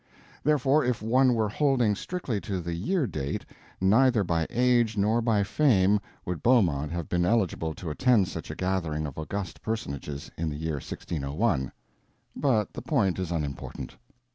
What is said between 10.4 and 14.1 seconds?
the year 1601; but the point is unimportant.